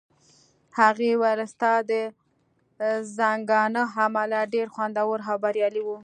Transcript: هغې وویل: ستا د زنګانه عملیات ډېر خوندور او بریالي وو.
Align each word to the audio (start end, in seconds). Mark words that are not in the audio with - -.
هغې 0.79 1.11
وویل: 1.15 1.39
ستا 1.53 1.73
د 1.89 1.91
زنګانه 3.17 3.83
عملیات 4.03 4.47
ډېر 4.55 4.67
خوندور 4.73 5.17
او 5.29 5.35
بریالي 5.43 5.81
وو. 5.83 5.97